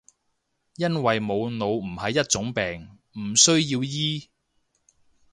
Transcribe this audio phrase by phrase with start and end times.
[0.77, 2.89] 因為冇腦唔係一種病，
[3.21, 4.29] 唔需要醫